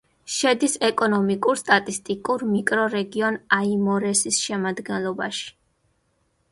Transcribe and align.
შედის 0.35 0.77
ეკონომიკურ-სტატისტიკურ 0.87 2.47
მიკრორეგიონ 2.55 3.39
აიმორესის 3.59 4.43
შემადგენლობაში. 4.49 5.49